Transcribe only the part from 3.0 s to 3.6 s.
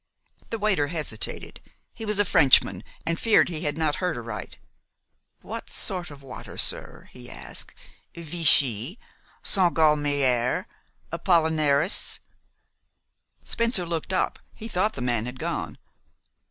and feared